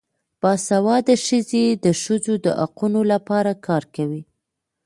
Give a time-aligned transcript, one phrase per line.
[0.41, 4.21] باسواده ښځې د ښځو د حقونو لپاره کار کوي.